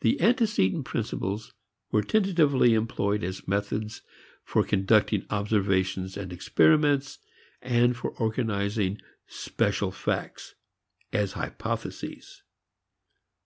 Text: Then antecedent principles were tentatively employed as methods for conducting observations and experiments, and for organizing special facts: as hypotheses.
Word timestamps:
Then 0.00 0.20
antecedent 0.20 0.84
principles 0.84 1.54
were 1.90 2.02
tentatively 2.02 2.74
employed 2.74 3.24
as 3.24 3.48
methods 3.48 4.02
for 4.44 4.62
conducting 4.62 5.24
observations 5.30 6.18
and 6.18 6.34
experiments, 6.34 7.18
and 7.62 7.96
for 7.96 8.10
organizing 8.18 9.00
special 9.26 9.90
facts: 9.90 10.54
as 11.14 11.32
hypotheses. 11.32 12.42